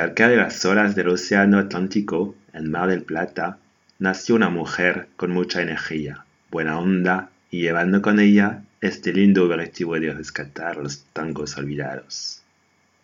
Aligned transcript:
Cerca 0.00 0.30
de 0.30 0.36
las 0.38 0.64
olas 0.64 0.94
del 0.94 1.10
Océano 1.10 1.58
Atlántico, 1.58 2.34
en 2.54 2.70
Mar 2.70 2.88
del 2.88 3.02
Plata, 3.02 3.58
nació 3.98 4.34
una 4.34 4.48
mujer 4.48 5.08
con 5.16 5.30
mucha 5.30 5.60
energía, 5.60 6.24
buena 6.50 6.78
onda 6.78 7.28
y 7.50 7.60
llevando 7.60 8.00
con 8.00 8.18
ella 8.18 8.62
este 8.80 9.12
lindo 9.12 9.44
objetivo 9.44 10.00
de 10.00 10.14
rescatar 10.14 10.78
los 10.78 11.04
tangos 11.12 11.58
olvidados. 11.58 12.40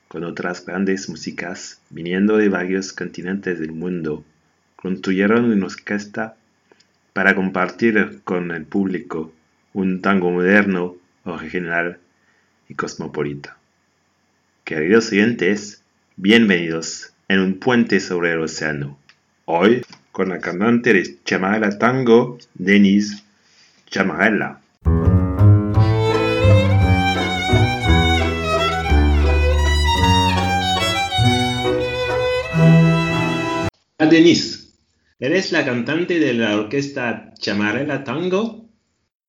Con 0.09 0.25
otras 0.25 0.65
grandes 0.65 1.11
músicas 1.11 1.83
viniendo 1.91 2.39
de 2.39 2.49
varios 2.49 2.95
continentes 2.95 3.61
del 3.61 3.73
mundo, 3.73 4.25
construyeron 4.77 5.53
una 5.53 5.67
orquesta 5.67 6.37
para 7.13 7.35
compartir 7.35 8.23
con 8.25 8.51
el 8.53 8.65
público 8.65 9.35
un 9.75 10.01
tango 10.01 10.31
moderno, 10.31 10.97
original 11.25 11.99
y 12.71 12.75
cosmopolita. 12.75 13.59
Queridos 14.65 15.13
oyentes, 15.13 15.83
Bienvenidos 16.19 17.13
en 17.29 17.41
un 17.41 17.61
puente 17.61 18.01
sobre 18.01 18.33
el 18.33 18.41
océano. 18.41 18.99
Hoy 19.45 19.83
con 20.13 20.31
la 20.31 20.39
cantante 20.39 20.95
de 20.95 21.23
Chamarela 21.27 21.79
Tango, 21.79 22.39
Denise 22.55 23.23
Chamarela. 23.91 24.63
Denise, 33.99 34.71
eres 35.21 35.53
la 35.53 35.67
cantante 35.67 36.19
de 36.19 36.33
la 36.33 36.57
orquesta 36.57 37.35
Chamarela 37.39 38.05
Tango 38.05 38.71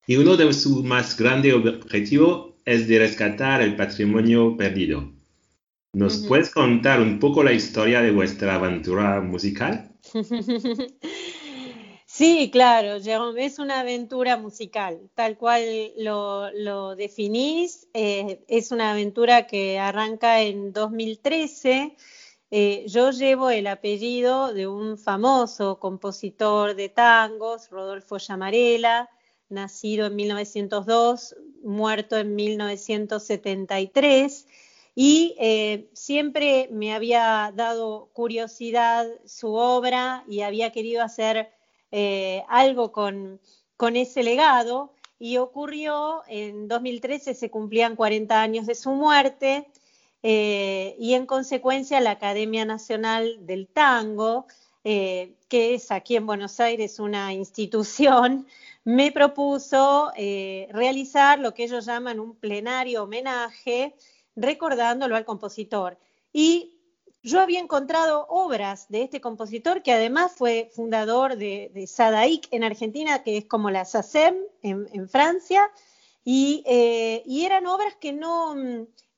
y 0.08 0.16
uno 0.16 0.38
de 0.38 0.54
sus 0.54 0.86
más 0.86 1.18
grandes 1.18 1.54
objetivos 1.54 2.54
es 2.64 2.88
de 2.88 3.00
rescatar 3.00 3.62
el 3.62 3.76
patrimonio 3.76 4.56
perdido. 4.56 5.17
¿Nos 5.98 6.20
puedes 6.28 6.52
contar 6.52 7.02
un 7.02 7.18
poco 7.18 7.44
la 7.44 7.54
historia 7.54 8.02
de 8.02 8.12
vuestra 8.12 8.54
aventura 8.54 9.20
musical? 9.20 9.90
Sí, 12.10 12.50
claro, 12.52 13.00
Jerome, 13.00 13.46
es 13.46 13.60
una 13.60 13.82
aventura 13.82 14.38
musical, 14.38 15.08
tal 15.14 15.38
cual 15.38 15.62
lo, 15.98 16.96
definís. 16.96 17.88
Eh, 17.94 18.44
es 18.48 18.72
una 18.72 18.92
aventura 18.92 19.46
que 19.46 19.78
arranca 19.78 20.42
en 20.42 20.74
2013. 20.74 21.96
Eh, 22.50 22.86
yo 22.88 23.12
llevo 23.12 23.52
el 23.52 23.68
apellido 23.68 24.52
de 24.52 24.66
un 24.66 24.98
famoso 24.98 25.80
compositor 25.80 26.76
de 26.76 26.90
tangos, 26.90 27.70
Rodolfo 27.70 28.18
Llamarela, 28.18 29.10
nacido 29.50 30.08
en 30.08 30.16
1902, 30.16 31.36
muerto 31.62 32.18
en 32.18 32.36
1973 32.36 34.48
y 35.00 35.36
eh, 35.38 35.92
siempre 35.94 36.70
me 36.72 36.92
había 36.92 37.54
dado 37.56 38.10
curiosidad 38.14 39.06
su 39.28 39.54
obra 39.54 40.24
y 40.28 40.42
había 40.42 40.72
querido 40.72 41.04
hacer 41.04 41.52
eh, 41.92 42.44
algo 42.50 42.92
con, 42.92 43.40
ese 43.94 44.24
legado. 44.24 44.96
Y 45.20 45.38
ocurrió 45.38 46.24
en 46.28 46.68
2013 46.68 47.36
se 47.36 47.52
cumplían 47.52 47.96
40 47.96 48.42
años 48.42 48.66
de 48.66 48.74
su 48.74 48.90
muerte 48.90 49.68
eh, 50.24 50.96
y 50.98 51.14
en 51.14 51.28
consecuencia 51.28 52.02
la 52.02 52.12
Academia 52.12 52.66
Nacional 52.66 53.46
del 53.46 53.68
Tango, 53.68 54.48
que 54.84 55.36
es 55.76 55.92
aquí 55.92 56.16
en 56.16 56.26
Buenos 56.26 56.60
Aires 56.60 56.98
una 56.98 57.34
institución, 57.34 58.48
me 58.84 59.12
propuso 59.12 60.12
realizar 60.16 61.38
lo 61.38 61.54
que 61.54 61.66
ellos 61.66 61.86
llaman 61.86 62.20
un 62.20 62.36
plenario 62.36 63.04
homenaje 63.04 63.94
recordándolo 64.38 65.18
al 65.18 65.26
compositor. 65.26 65.98
Y 66.32 66.78
yo 67.24 67.42
había 67.42 67.60
encontrado 67.60 68.26
obras 68.30 68.88
de 68.88 69.02
este 69.02 69.20
compositor 69.20 69.82
que 69.84 69.92
además 69.92 70.32
fue 70.34 70.70
fundador 70.74 71.36
de, 71.36 71.72
de 71.74 71.88
Sadaik 71.88 72.48
en 72.52 72.64
Argentina, 72.64 73.24
que 73.24 73.38
es 73.38 73.46
como 73.46 73.70
la 73.70 73.84
SACEM 73.84 74.36
en, 74.62 75.10
Francia, 75.10 75.70
eh, 76.26 77.24
y, 77.26 77.46
eran 77.46 77.66
obras 77.68 77.96
que 77.96 78.14
no, 78.14 78.56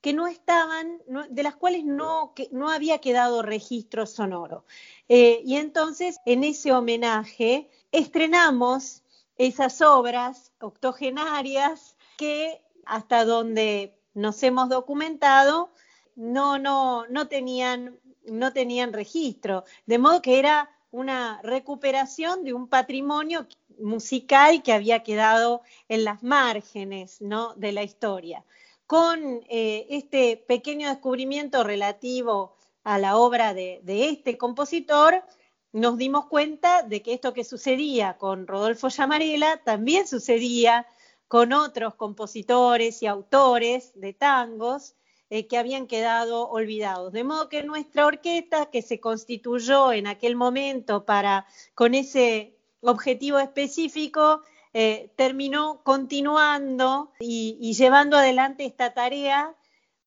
que 0.02 0.13
no 0.13 0.28
estaban, 0.28 1.02
de 1.30 1.44
las 1.44 1.56
cuales 1.56 1.84
no, 1.84 2.34
no 2.51 2.69
había 2.69 3.00
quedado 3.00 3.41
registro 3.41 4.06
sonoro. 4.06 4.63
Eh, 5.07 5.41
y 5.46 5.57
entonces, 5.57 6.19
en 6.25 6.44
ese 6.44 6.72
homenaje, 6.72 7.69
estrenamos 7.91 9.03
esas 9.38 9.81
obras 9.81 10.51
octogenarias 10.59 11.96
que 12.18 12.62
hasta 12.86 13.25
donde 13.25 13.99
nos 14.14 14.42
hemos 14.44 14.70
documentado, 14.70 15.72
no, 16.16 16.59
no, 16.59 17.08
no, 17.08 17.28
tenían, 17.28 18.00
no 18.25 18.53
tenían 18.53 18.94
registro. 18.94 19.64
De 19.86 19.97
modo 19.97 20.22
que 20.22 20.40
era 20.40 20.70
una 20.92 21.40
recuperación 21.44 22.44
de 22.44 22.53
un 22.53 22.68
patrimonio 22.68 23.48
musical 23.80 24.62
que 24.64 24.74
había 24.74 25.03
quedado 25.03 25.62
en 25.88 26.03
las 26.03 26.24
márgenes 26.24 27.22
¿no? 27.22 27.53
de 27.56 27.72
la 27.72 27.84
historia. 27.84 28.44
Con 28.86 29.42
eh, 29.50 29.86
este 29.90 30.38
pequeño 30.38 30.90
descubrimiento 30.90 31.64
relativo 31.64 32.56
a 32.84 32.98
la 32.98 33.18
obra 33.18 33.53
de, 33.53 33.81
de, 33.84 34.09
este 34.09 34.38
compositor, 34.38 35.24
nos 35.72 35.98
dimos 35.98 36.25
cuenta 36.25 36.81
de 36.81 37.02
que 37.03 37.14
esto 37.14 37.34
que 37.34 37.44
sucedía 37.44 38.18
con 38.18 38.48
Rodolfo 38.48 38.90
Llamarela 38.90 39.58
también 39.64 40.08
sucedía 40.08 40.88
con 41.29 41.53
otros 41.53 41.94
compositores 41.94 43.03
y 43.03 43.06
autores 43.06 43.91
de 43.94 44.13
tangos 44.13 44.95
eh, 45.29 45.45
que 45.45 45.59
habían 45.59 45.85
quedado 45.85 46.50
olvidados. 46.50 47.13
De 47.13 47.23
modo 47.23 47.50
que 47.50 47.62
nuestra 47.62 48.07
orquesta, 48.07 48.72
que 48.72 48.81
se 48.81 49.00
constituyó 49.00 49.94
en 49.94 50.07
aquel 50.07 50.35
momento 50.35 51.06
para, 51.06 51.45
con 51.75 51.94
ese 51.94 52.57
objetivo 52.81 53.38
específico, 53.38 54.41
eh, 54.73 55.12
terminó 55.16 55.84
continuando 55.84 57.12
y, 57.19 57.73
llevando 57.75 58.18
adelante 58.18 58.66
esta 58.66 58.95
tarea 58.95 59.56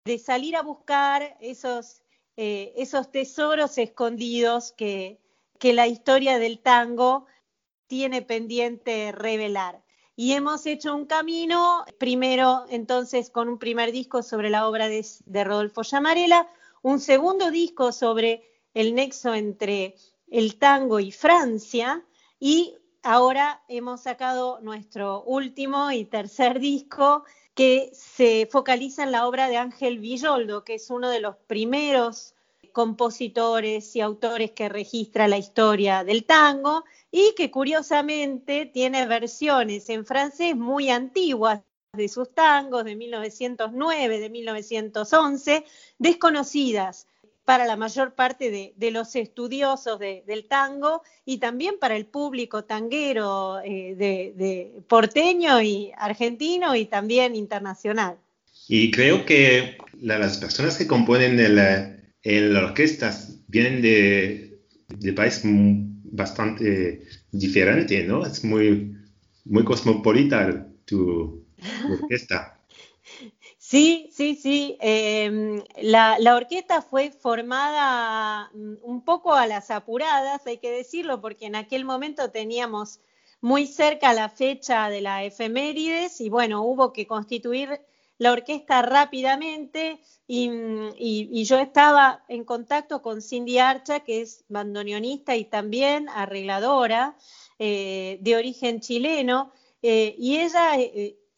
de 0.05 0.19
salir 0.19 0.57
a 0.57 0.63
buscar 0.63 1.37
esos, 1.41 2.03
eh, 2.37 2.73
esos 2.77 3.13
tesoros 3.13 3.79
escondidos 3.79 4.73
que, 4.73 5.21
que 5.61 5.73
la 5.73 5.87
historia 5.87 6.41
del 6.41 6.59
tango 6.59 7.27
tiene 7.87 8.23
pendiente 8.23 9.13
revelar 9.13 9.83
y 10.15 10.33
hemos 10.33 10.67
hecho 10.67 10.95
un 10.95 11.07
camino, 11.07 11.85
primero 11.99 12.65
entonces 12.69 13.31
con 13.31 13.49
un 13.49 13.59
primer 13.59 13.93
disco 13.93 14.23
sobre 14.23 14.51
la 14.51 14.69
obra 14.69 14.89
de, 14.89 15.05
Rodolfo 15.45 15.83
Llamarela, 15.83 16.49
un 16.83 17.01
segundo 17.01 17.51
disco 17.51 17.93
sobre 17.93 18.51
el 18.75 18.95
nexo 18.95 19.35
entre 19.35 19.95
el 20.31 20.59
tango 20.59 21.01
y 21.01 21.13
Francia 21.13 22.05
y 22.39 22.77
ahora 23.03 23.63
hemos 23.69 24.03
sacado 24.03 24.61
nuestro 24.61 25.23
último 25.25 25.91
y 25.93 26.05
tercer 26.05 26.61
disco 26.61 27.25
que 27.55 27.91
se 27.95 28.49
focaliza 28.51 29.03
en 29.03 29.13
la 29.13 29.27
obra 29.27 29.49
de 29.49 29.57
Ángel 29.57 29.99
Villoldo, 29.99 30.65
que 30.65 30.75
es 30.75 30.91
uno 30.91 31.11
de 31.11 31.21
los 31.21 31.37
primeros 31.37 32.35
compositores 32.73 33.95
y 33.95 34.01
autores 34.01 34.51
que 34.53 34.69
registra 34.69 35.29
la 35.29 35.39
historia 35.39 36.05
del 36.05 36.25
tango 36.25 36.85
y 37.11 37.35
que 37.37 37.51
curiosamente 37.51 38.67
tiene 38.67 39.07
versiones 39.07 39.89
en 39.91 40.05
francés 40.05 40.57
muy 40.57 40.91
antiguas 40.91 41.61
de 41.95 42.09
sus 42.09 42.35
tangos 42.35 42.85
de 42.85 42.97
1909, 42.97 44.19
de 44.19 44.31
1911, 44.31 45.65
desconocidas 45.99 47.07
para 47.45 47.67
la 47.67 47.77
mayor 47.77 48.15
parte 48.15 48.73
de, 48.77 48.91
los 48.91 49.15
estudiosos 49.17 49.99
del 49.99 50.47
tango 50.49 51.03
y 51.25 51.39
también 51.39 51.79
para 51.79 51.97
el 51.97 52.07
público 52.07 52.65
tanguero 52.65 53.61
eh, 53.61 53.95
de, 53.97 54.81
porteño 54.89 55.61
y 55.61 55.93
argentino 55.97 56.75
y 56.77 56.87
también 56.87 57.35
internacional. 57.35 58.17
Y 58.69 58.91
creo 58.91 59.27
que 59.27 59.77
las 60.01 60.39
personas 60.39 60.79
que 60.79 60.87
componen 60.87 61.39
el, 61.41 62.02
el 62.23 62.57
orquesta 62.57 63.17
vienen 63.49 63.83
de, 63.83 64.61
de 64.89 65.13
países 65.13 65.43
bastante 65.45 67.07
diferente, 67.31 68.05
¿no? 68.05 68.25
Es 68.25 68.45
muy, 68.45 68.97
muy 69.45 69.65
cosmopolita 69.65 70.67
tu, 70.85 71.45
orquesta. 71.91 72.59
Sí, 73.59 74.11
sí, 74.13 74.35
sí. 74.35 74.77
Em, 74.81 75.63
la, 75.81 76.19
la, 76.19 76.37
orquesta 76.37 76.83
fue 76.83 77.11
formada 77.11 78.51
mm, 78.53 78.75
un 78.83 79.03
poco 79.03 79.33
a 79.33 79.47
las 79.47 79.71
apuradas, 79.71 80.47
hay 80.47 80.59
que 80.59 80.71
decirlo, 80.71 81.23
porque 81.23 81.47
en 81.47 81.55
aquel 81.55 81.87
momento 81.87 82.31
teníamos 82.31 83.01
muy 83.41 83.67
cerca 83.67 84.13
la 84.13 84.29
fecha 84.29 84.91
de 84.91 85.01
la 85.01 85.25
efemérides 85.25 86.21
y 86.21 86.29
bueno, 86.29 86.63
hubo 86.65 86.93
que 86.93 87.07
constituir 87.07 87.81
la 88.23 88.31
orquesta 88.31 88.83
rápidamente 88.83 90.01
y, 90.29 91.45
yo 91.45 91.59
estaba 91.59 92.25
en 92.29 92.45
contacto 92.45 93.03
con 93.03 93.21
Cindy 93.21 93.59
Archa, 93.59 94.01
que 94.01 94.23
es 94.23 94.45
bandoneonista 94.49 95.35
y 95.35 95.45
también 95.45 96.09
arregladora, 96.09 97.17
de 97.59 98.35
origen 98.37 98.81
chileno, 98.81 99.53
y 99.83 100.39
ella 100.39 100.73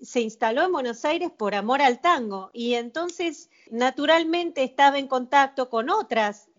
se 0.01 0.21
instaló 0.21 0.63
en 0.63 0.73
Buenos 0.73 1.05
Aires 1.07 1.31
por 1.31 1.55
amor 1.55 1.81
al 1.81 2.01
tango. 2.03 2.51
Y 2.53 2.75
entonces 2.75 3.49
naturalmente 3.71 4.63
estaba 4.63 4.99
en 4.99 5.09
contacto 5.09 5.71
con 5.71 5.89
otras, 5.89 6.51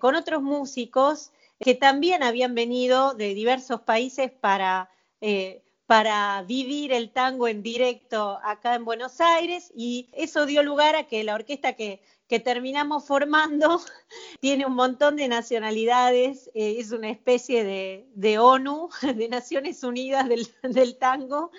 con 0.00 0.16
otros 0.16 0.42
músicos 0.42 1.30
que 1.60 1.74
también 1.74 2.22
habían 2.22 2.54
venido 2.54 3.14
de 3.14 3.34
diversos 3.34 3.82
países 3.82 4.30
para, 4.30 4.90
eh, 5.20 5.62
para 5.88 6.42
vivir 6.42 6.92
el 6.92 7.08
tango 7.08 7.48
en 7.48 7.62
directo 7.62 8.38
acá 8.44 8.74
en 8.74 8.84
Buenos 8.84 9.22
Aires 9.22 9.72
y 9.74 10.10
eso 10.12 10.44
dio 10.44 10.62
lugar 10.62 10.94
a 10.96 11.04
que 11.04 11.24
la 11.24 11.34
orquesta 11.34 11.72
que, 11.72 12.02
que 12.28 12.38
terminamos 12.38 13.06
formando 13.06 13.80
tiene 14.40 14.66
un 14.66 14.74
montón 14.74 15.16
de 15.16 15.28
nacionalidades, 15.28 16.50
eh, 16.52 16.76
es 16.78 16.92
una 16.92 17.08
especie 17.08 17.64
de, 17.64 18.06
de, 18.14 18.38
ONU, 18.38 18.90
de 19.16 19.28
Naciones 19.30 19.82
Unidas 19.82 20.28
del, 20.28 20.46
del 20.62 20.98
tango, 20.98 21.52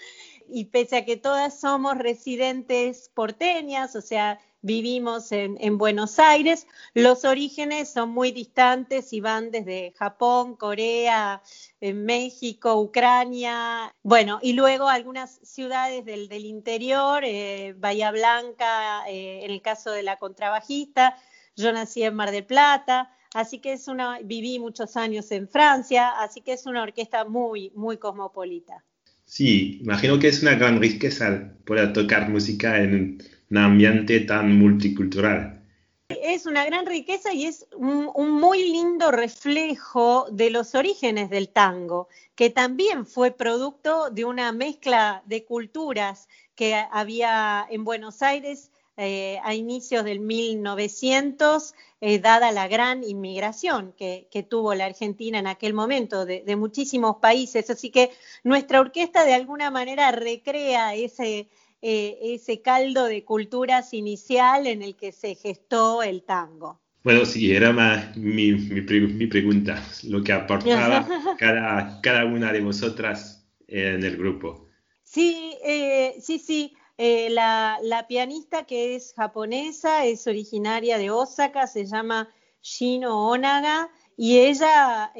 y 0.51 0.65
pese 0.65 0.97
a 0.97 1.05
que 1.05 1.17
todas 1.17 1.59
somos 1.59 1.97
residentes 1.97 3.09
porteñas, 3.13 3.95
o 3.95 4.01
sea, 4.01 4.39
vivimos 4.61 5.31
en, 5.31 5.77
Buenos 5.77 6.19
Aires. 6.19 6.67
Los 6.93 7.25
orígenes 7.25 7.89
son 7.89 8.09
muy 8.09 8.31
distantes 8.31 9.13
y 9.13 9.21
van 9.21 9.51
desde 9.51 9.93
Japón, 9.97 10.55
Corea, 10.55 11.41
eh, 11.79 11.93
México, 11.93 12.79
Ucrania, 12.79 13.93
bueno, 14.03 14.39
y 14.41 14.53
luego 14.53 14.87
algunas 14.89 15.39
ciudades 15.43 16.05
del, 16.05 16.45
interior, 16.45 17.23
eh, 17.25 17.73
Bahía 17.77 18.11
Blanca, 18.11 19.07
eh, 19.07 19.41
en 19.43 19.51
el 19.51 19.61
caso 19.61 19.91
de 19.91 20.03
la 20.03 20.17
contrabajista, 20.17 21.17
yo 21.55 21.71
nací 21.71 22.03
en 22.03 22.15
Mar 22.15 22.31
del 22.31 22.45
Plata. 22.45 23.15
Así 23.35 23.59
que 23.59 23.73
es 23.73 23.87
una, 23.87 24.19
viví 24.23 24.57
muchos 24.57 24.97
años 24.97 25.31
en 25.31 25.47
Francia, 25.47 26.09
así 26.19 26.41
que 26.41 26.53
es 26.53 26.65
una 26.65 26.81
orquesta 26.81 27.25
muy, 27.25 27.71
muy 27.75 27.97
cosmopolita. 27.97 28.83
Sí, 29.29 29.77
imagino 29.83 30.17
que 30.17 30.27
es 30.27 30.41
una 30.41 30.55
gran 30.55 30.81
riqueza 30.81 31.53
poder 31.63 31.93
tocar 31.93 32.29
música 32.29 32.81
en 32.81 33.21
un 33.51 33.57
ambiente 33.59 34.21
tan 34.21 34.57
multicultural. 34.57 35.63
Es 36.09 36.47
una 36.47 36.65
gran 36.65 36.87
riqueza 36.87 37.31
y 37.31 37.45
es 37.45 37.67
un, 37.75 38.09
muy 38.31 38.71
lindo 38.71 39.11
reflejo 39.11 40.25
de 40.31 40.49
los 40.49 40.73
orígenes 40.73 41.29
del 41.29 41.49
tango, 41.49 42.09
que 42.33 42.49
también 42.49 43.05
fue 43.05 43.29
producto 43.29 44.09
de 44.09 44.25
una 44.25 44.51
mezcla 44.51 45.21
de 45.27 45.45
culturas 45.45 46.27
que 46.55 46.73
había 46.91 47.67
en 47.69 47.83
Buenos 47.83 48.23
Aires 48.23 48.68
eh, 49.01 49.39
a 49.45 49.55
inicios 49.55 50.03
del 50.03 50.19
1900, 50.19 51.73
eh, 52.01 52.19
dada 52.19 52.51
la 52.51 52.67
gran 52.67 53.01
inmigración 53.05 53.93
que, 53.97 54.27
tuvo 54.49 54.73
la 54.73 54.87
Argentina 54.87 55.39
en 55.39 55.47
aquel 55.47 55.73
momento 55.73 56.25
de, 56.25 56.43
muchísimos 56.57 57.15
países. 57.21 57.69
Así 57.69 57.91
que 57.91 58.11
nuestra 58.43 58.81
orquesta 58.81 59.23
de 59.23 59.35
alguna 59.35 59.71
manera 59.71 60.11
recrea 60.11 60.95
ese, 60.95 61.47
eh, 61.81 62.19
ese 62.21 62.61
caldo 62.61 63.05
de 63.05 63.23
culturas 63.23 63.93
inicial 63.93 64.67
en 64.67 64.81
el 64.81 64.97
que 64.97 65.13
se 65.13 65.35
gestó 65.35 66.03
el 66.03 66.23
tango. 66.23 66.81
Bueno, 67.01 67.25
sí, 67.25 67.53
era 67.55 67.71
mi, 68.17 68.51
mi, 68.51 69.27
pregunta, 69.27 69.81
lo 70.03 70.21
que 70.21 70.33
aportaba 70.33 71.07
cada, 71.39 72.01
cada 72.01 72.25
una 72.25 72.51
de 72.51 72.59
vosotras 72.59 73.47
en 73.65 74.03
el 74.03 74.17
grupo. 74.17 74.67
Sí, 75.03 75.55
eh, 75.63 76.17
sí, 76.21 76.37
sí. 76.37 76.75
Eh, 77.01 77.29
la, 77.29 78.05
pianista 78.09 78.65
que 78.65 78.93
es 78.95 79.13
japonesa, 79.13 80.05
es 80.05 80.27
originaria 80.27 80.97
de 80.97 81.09
Osaka, 81.09 81.65
se 81.65 81.85
llama 81.85 82.27
Shino 82.61 83.29
Onaga 83.29 83.89
y 84.17 84.39
ella 84.39 85.13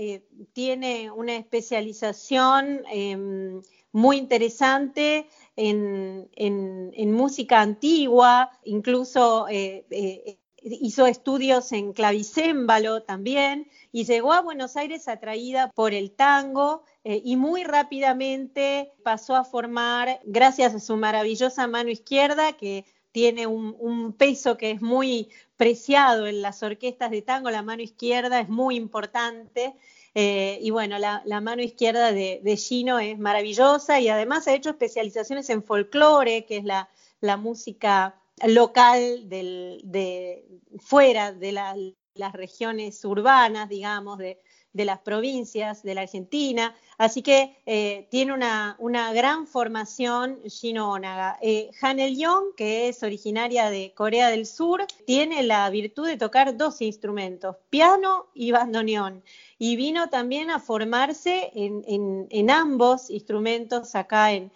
tiene 0.52 1.10
una 1.10 1.38
especialización 1.38 2.84
em, 2.92 3.62
muy 3.94 4.18
interesante 4.18 5.30
en, 5.56 7.14
música 7.14 7.62
antigua, 7.62 8.52
incluso 8.66 9.48
eh, 9.48 9.86
eh, 9.90 10.39
hizo 10.64 11.08
estudios 11.08 11.72
en 11.72 11.94
clavicémbalo 11.94 13.04
también 13.04 13.68
y 13.92 14.06
llegó 14.06 14.34
a 14.34 14.42
Buenos 14.42 14.78
Aires 14.78 15.08
atraída 15.08 15.72
por 15.74 15.94
el 15.94 16.12
tango 16.12 16.84
eh, 17.04 17.22
y 17.24 17.36
muy 17.36 17.64
rápidamente 17.64 18.92
pasó 19.04 19.36
a 19.36 19.44
formar, 19.44 20.20
gracias 20.26 20.76
a 20.76 20.80
su 20.80 20.98
maravillosa 20.98 21.68
mano 21.68 21.90
izquierda, 21.90 22.54
que 22.54 22.86
tiene 23.12 23.48
un, 23.48 24.14
peso 24.14 24.58
que 24.58 24.72
es 24.72 24.82
muy 24.82 25.30
preciado 25.58 26.28
en 26.28 26.42
las 26.42 26.62
orquestas 26.62 27.12
de 27.12 27.22
tango, 27.22 27.50
la 27.50 27.64
mano 27.64 27.82
izquierda 27.82 28.40
es 28.40 28.50
muy 28.50 28.76
importante 28.76 29.76
eh, 30.16 30.60
y 30.62 30.70
bueno, 30.72 30.98
la, 30.98 31.42
mano 31.42 31.62
izquierda 31.62 32.12
de, 32.12 32.58
Gino 32.58 33.00
es 33.00 33.18
maravillosa 33.18 34.00
y 34.00 34.10
además 34.10 34.48
ha 34.48 34.54
hecho 34.54 34.70
especializaciones 34.72 35.50
en 35.50 35.64
folclore, 35.64 36.46
que 36.46 36.58
es 36.58 36.64
la, 36.64 36.90
música 37.38 38.16
local 38.48 39.28
de 39.30 40.46
fuera 40.80 41.32
de 41.34 41.52
las 41.52 42.34
regiones 42.34 43.04
urbanas, 43.06 43.70
digamos, 43.70 44.18
de, 44.18 44.40
las 44.74 45.00
provincias 45.00 45.84
de 45.84 45.94
la 45.94 46.02
Argentina. 46.02 46.74
Así 46.98 47.22
que 47.22 47.58
eh, 47.66 48.08
tiene 48.12 48.34
una, 48.34 49.14
gran 49.14 49.46
formación 49.46 50.40
Gino 50.46 50.92
Onaga. 50.92 51.38
Eh, 51.42 51.70
Hanel 51.82 52.18
que 52.56 52.88
es 52.88 53.04
originaria 53.04 53.70
de 53.70 53.94
Corea 53.94 54.30
del 54.30 54.46
Sur, 54.46 54.86
tiene 55.06 55.44
la 55.44 55.70
virtud 55.70 56.08
de 56.08 56.18
tocar 56.18 56.56
dos 56.56 56.82
instrumentos, 56.82 57.58
piano 57.70 58.28
y 58.34 58.52
bandoneón 58.52 59.24
y 59.62 59.76
vino 59.76 60.10
también 60.10 60.50
a 60.50 60.60
formarse 60.60 61.52
en, 61.54 62.50
ambos 62.50 63.10
instrumentos 63.10 63.94
acá 63.94 64.32
en, 64.32 64.52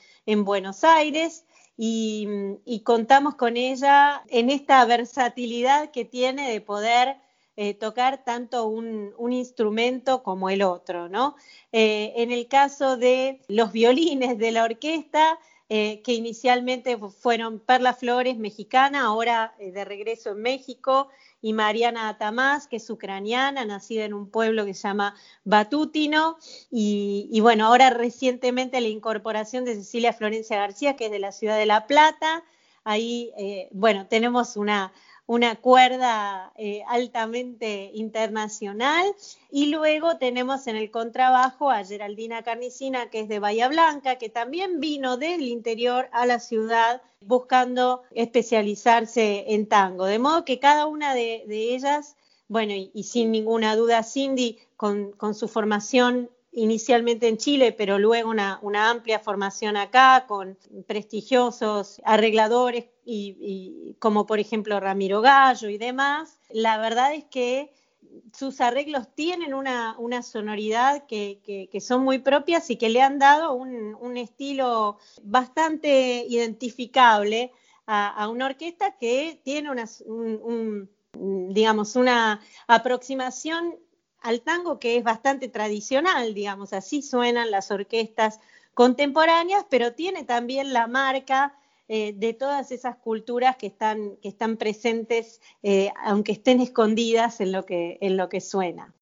Buenos 0.45 0.85
Aires. 0.85 1.45
Y, 1.75 2.81
contamos 2.83 3.35
con 3.35 3.57
ella 3.57 4.23
en 4.27 4.49
esta 4.49 4.85
versatilidad 4.85 5.91
que 5.91 6.05
tiene 6.05 6.51
de 6.51 6.61
poder 6.61 7.17
eh, 7.55 7.73
tocar 7.73 8.23
tanto 8.23 8.67
un, 8.67 9.13
instrumento 9.31 10.23
como 10.23 10.49
el 10.49 10.61
otro, 10.61 11.09
¿no? 11.09 11.35
Eh, 11.71 12.13
en 12.17 12.31
el 12.31 12.47
caso 12.47 12.97
de 12.97 13.41
los 13.47 13.71
violines 13.71 14.37
de 14.37 14.51
la 14.51 14.63
orquesta, 14.63 15.39
eh, 15.69 16.01
que 16.03 16.13
inicialmente 16.13 16.97
fueron 16.97 17.59
Perla 17.59 17.93
Flores, 17.93 18.37
mexicana, 18.37 19.05
ahora 19.05 19.55
de 19.57 19.85
regreso 19.85 20.31
en 20.31 20.41
México, 20.41 21.09
y 21.41 21.51
Mariana 21.51 22.07
Atamás, 22.07 22.67
que 22.67 22.77
es 22.77 22.89
ucraniana, 22.89 23.65
nacida 23.65 24.05
en 24.05 24.13
un 24.13 24.29
pueblo 24.29 24.65
que 24.65 24.73
se 24.73 24.87
llama 24.87 25.15
Batutino, 25.43 26.37
y, 26.71 27.37
bueno, 27.41 27.65
ahora 27.65 27.89
recientemente 27.89 28.79
la 28.79 28.87
incorporación 28.87 29.65
de 29.65 29.75
Cecilia 29.75 30.13
Florencia 30.13 30.57
García, 30.57 30.95
que 30.95 31.07
es 31.07 31.11
de 31.11 31.19
la 31.19 31.33
ciudad 31.33 31.57
de 31.57 31.65
La 31.65 31.85
Plata, 31.85 32.43
ahí, 32.85 33.31
eh, 33.37 33.67
bueno, 33.71 34.07
tenemos 34.07 34.55
una 34.55 34.93
una 35.25 35.55
cuerda 35.55 36.51
eh, 36.55 36.83
altamente 36.87 37.91
internacional. 37.93 39.05
Y 39.49 39.67
luego 39.67 40.17
tenemos 40.17 40.67
en 40.67 40.75
el 40.75 40.91
contrabajo 40.91 41.71
a 41.71 41.83
Geraldina 41.85 42.43
Carnicina, 42.43 43.09
que 43.09 43.21
es 43.21 43.29
de 43.29 43.39
Bahía 43.39 43.67
Blanca, 43.69 44.17
que 44.17 44.29
también 44.29 44.79
vino 44.79 45.17
del 45.17 45.41
interior 45.41 46.09
a 46.11 46.25
la 46.25 46.39
ciudad 46.39 47.01
buscando 47.21 48.03
especializarse 48.11 49.45
en 49.53 49.67
tango. 49.67 50.05
De 50.05 50.19
modo 50.19 50.43
que 50.43 50.59
cada 50.59 50.87
una 50.87 51.13
de, 51.13 51.43
ellas, 51.47 52.15
bueno, 52.47 52.73
y, 52.73 53.03
sin 53.03 53.31
ninguna 53.31 53.75
duda, 53.75 54.03
Cindy, 54.03 54.59
con, 54.75 55.11
con 55.13 55.33
su 55.33 55.47
formación 55.47 56.29
inicialmente 56.53 57.27
en 57.27 57.37
Chile, 57.37 57.71
pero 57.71 57.99
luego 57.99 58.29
una, 58.29 58.59
amplia 58.89 59.19
formación 59.19 59.75
acá 59.75 60.25
con 60.27 60.57
prestigiosos 60.87 62.01
arregladores 62.05 62.85
y, 63.05 63.95
como 63.99 64.25
por 64.25 64.39
ejemplo 64.39 64.79
Ramiro 64.79 65.21
Gallo 65.21 65.69
y 65.69 65.77
demás. 65.77 66.39
La 66.49 66.77
verdad 66.77 67.13
es 67.13 67.25
que 67.25 67.73
sus 68.31 68.61
arreglos 68.61 69.07
tienen 69.15 69.53
una, 69.53 69.95
sonoridad 70.21 71.05
que, 71.07 71.67
son 71.81 72.03
muy 72.03 72.19
propias 72.19 72.69
y 72.69 72.75
que 72.77 72.89
le 72.89 73.01
han 73.01 73.19
dado 73.19 73.53
un, 73.53 74.17
estilo 74.17 74.97
bastante 75.23 76.25
identificable 76.29 77.51
a, 77.87 78.29
una 78.29 78.45
orquesta 78.45 78.95
que 78.97 79.41
tiene 79.43 79.71
una, 79.71 79.85
digamos, 81.15 81.95
una 81.95 82.41
aproximación 82.67 83.75
al 84.23 84.41
tango 84.41 84.79
que 84.79 84.97
es 84.97 85.03
bastante 85.03 85.49
tradicional, 85.49 86.33
digamos, 86.33 86.73
así 86.73 87.01
suenan 87.01 87.51
las 87.51 87.69
orquestas 87.71 88.39
contemporáneas, 88.73 89.65
pero 89.69 89.93
tiene 89.93 90.23
también 90.23 90.73
la 90.73 90.87
marca 90.87 91.55
eh, 91.89 92.13
de 92.15 92.33
todas 92.33 92.71
esas 92.71 92.95
culturas 92.95 93.57
que 93.57 93.67
están, 93.67 94.15
que 94.21 94.29
están 94.29 94.55
presentes, 94.55 95.41
eh, 95.61 95.91
aunque 96.05 96.31
estén 96.31 96.61
escondidas 96.61 97.41
en 97.41 97.51
lo 97.51 97.65
que, 97.65 97.97
en 98.01 98.17
lo 98.17 98.29
que 98.29 98.41
suena. 98.41 98.93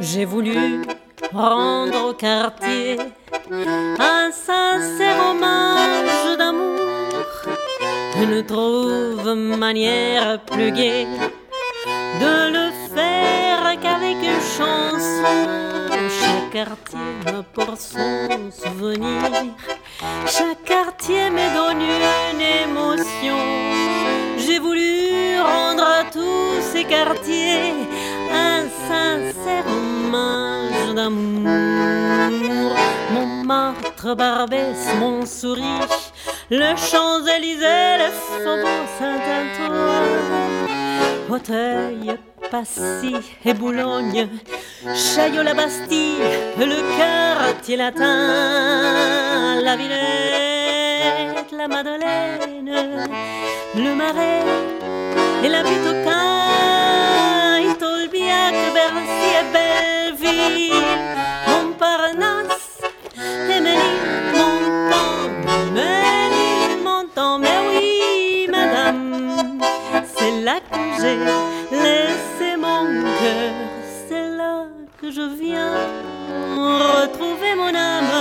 J'ai 0.00 0.26
quartier 2.20 3.09
manière 9.56 10.40
plus 10.44 10.72
gaie 10.72 11.06
de 12.20 12.52
le 12.56 12.70
faire 12.94 13.80
qu'avec 13.80 14.16
une 14.22 14.44
chanson. 14.58 15.70
Chaque 16.20 16.50
quartier 16.52 16.98
m'apporte 17.24 17.80
son 17.80 18.50
souvenir, 18.50 19.22
chaque 20.26 20.62
quartier 20.64 21.30
me 21.30 21.46
donne 21.54 21.80
une 21.80 22.40
émotion. 22.68 23.38
J'ai 24.38 24.58
voulu 24.58 25.40
rendre 25.40 25.84
à 25.84 26.04
tous 26.04 26.60
ces 26.72 26.84
quartiers 26.84 27.74
un 28.32 28.62
sincère 28.88 29.66
hommage 29.66 30.94
d'amour. 30.94 32.76
Montmartre, 33.12 34.14
Barbès, 34.16 34.78
mon 34.98 35.26
sourire, 35.26 35.88
le 36.50 36.76
Champs-Élysées, 36.76 37.98
le 37.98 38.10
Faubourg 38.10 38.86
Saint-Antoine. 38.98 40.30
Auteuil, 41.30 42.18
Passy 42.50 43.14
et 43.44 43.54
Boulogne, 43.54 44.28
Chaillot, 44.94 45.44
la 45.44 45.54
Bastille, 45.54 46.16
le 46.58 46.96
quartier 46.98 47.76
latin, 47.76 49.60
la 49.62 49.76
Villette, 49.76 51.52
la 51.56 51.68
Madeleine, 51.68 53.06
le 53.76 53.94
Marais 53.94 54.42
et 55.44 55.48
la 55.48 55.62
butte 55.62 55.86
au 55.86 56.04
Cain, 56.04 57.74
Tolbiac, 57.78 58.54
Bercy 58.74 59.28
et 59.38 59.44
Belleville, 59.52 60.89
j'ai 71.00 71.16
laissé 71.70 72.56
mon 72.58 72.84
cœur, 73.20 73.52
c'est 74.06 74.28
là 74.36 74.66
que 75.00 75.10
je 75.10 75.22
viens. 75.40 75.72
Retrouver 76.56 77.54
mon 77.54 77.74
âme, 77.74 78.12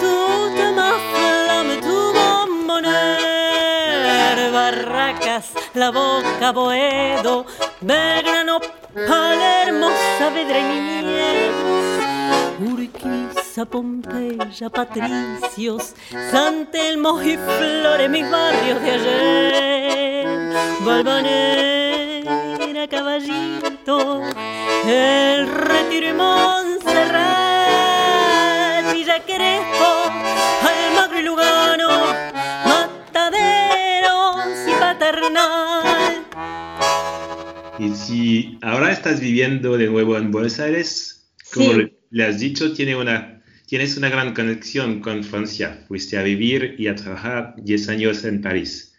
toute 0.00 0.64
ma 0.76 0.92
flamme, 1.10 1.74
tout 1.80 2.12
mon 2.18 2.46
bonheur. 2.66 4.36
Barracas, 4.52 5.46
la 5.74 5.90
boca, 5.90 6.52
Boedo, 6.52 7.46
Belgrano, 7.80 8.60
Palermo, 8.94 9.88
Saavedra 10.18 10.60
Urquiza, 12.60 13.64
Pompeya, 13.64 14.68
Patricios, 14.70 15.94
San 16.30 16.66
Telmo 16.70 17.22
y 17.22 17.36
Flores, 17.36 18.10
mis 18.10 18.24
barrios 18.30 18.80
de 18.82 18.90
ayer, 18.90 19.68
Caballito, 22.90 24.22
El 24.86 25.46
Retiro 25.46 26.08
y 26.08 26.12
Montserrat, 26.14 27.18
Villa 28.94 29.22
Crespo, 29.24 30.10
Almagro 30.62 31.20
y 31.20 31.22
Lugano, 31.22 31.88
Mataderos 32.64 34.46
y 34.66 34.70
Paternal. 34.80 36.24
Y 37.78 37.90
si 37.94 38.58
ahora 38.62 38.90
estás 38.92 39.20
viviendo 39.20 39.76
de 39.76 39.88
nuevo 39.88 40.16
en 40.16 40.30
Buenos 40.32 40.58
Aires, 40.58 41.28
como 41.52 41.72
Sí. 41.72 41.92
le 42.10 42.24
has 42.24 42.40
dicho, 42.40 42.72
tiene 42.72 42.96
una, 42.96 43.42
tienes 43.66 43.96
una 43.98 44.08
gran 44.08 44.32
conexión 44.34 45.00
con 45.00 45.22
Francia. 45.24 45.84
Fuiste 45.88 46.16
a 46.18 46.22
vivir 46.22 46.74
y 46.78 46.86
a 46.88 46.94
trabajar 46.94 47.54
10 47.58 47.88
años 47.90 48.24
en 48.24 48.40
París. 48.40 48.94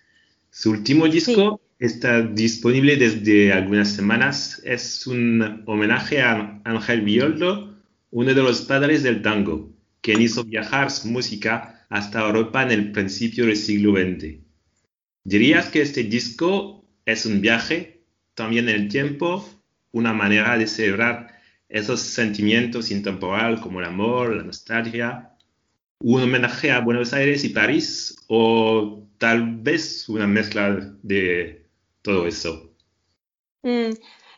Su 0.51 0.69
último 0.72 1.08
disco 1.08 1.60
está 1.80 2.22
disponible 2.22 2.98
desde 2.98 3.54
algunas 3.54 3.94
semanas. 3.94 4.62
Es 4.66 5.08
un 5.08 5.64
homenaje 5.66 6.22
a 6.22 6.62
Ángel 6.66 7.02
Violdo, 7.02 7.78
uno 8.12 8.34
de 8.34 8.44
los 8.44 8.62
padres 8.64 9.02
del 9.02 9.22
tango, 9.22 9.72
quien 10.02 10.22
hizo 10.22 10.44
viajar 10.44 10.92
su 10.92 11.08
música 11.08 11.86
hasta 11.90 12.22
Europa 12.22 12.64
en 12.64 12.72
el 12.72 12.92
principio 12.92 13.46
del 13.46 13.56
siglo 13.56 13.94
XX. 13.94 14.40
¿Dirías 15.24 15.70
que 15.70 15.82
este 15.82 16.04
disco 16.04 16.86
es 17.06 17.26
un 17.26 17.42
viaje 17.42 18.04
también 18.34 18.70
en 18.70 18.76
el 18.76 18.90
tiempo, 18.90 19.48
una 19.92 20.14
manera 20.14 20.58
de 20.58 20.68
celebrar 20.68 21.40
esos 21.70 22.02
sentimientos 22.02 22.92
intemporales 22.92 23.60
como 23.62 23.80
el 23.80 23.86
amor, 23.86 24.36
la 24.36 24.44
nostalgia, 24.44 25.36
un 26.00 26.22
homenaje 26.24 26.72
a 26.72 26.80
Buenos 26.80 27.14
Aires 27.14 27.44
y 27.44 27.50
París 27.50 28.16
o 28.28 29.08
tal 29.18 29.58
vez 29.58 30.08
una 30.10 30.28
mezcla 30.28 30.96
de 31.04 31.59
todo 32.01 32.27
eso? 32.27 32.70
Mm, 33.63 33.91